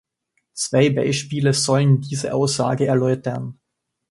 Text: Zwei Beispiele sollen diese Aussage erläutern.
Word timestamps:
Zwei 0.55 0.89
Beispiele 0.89 1.53
sollen 1.53 2.01
diese 2.01 2.33
Aussage 2.33 2.87
erläutern. 2.87 3.59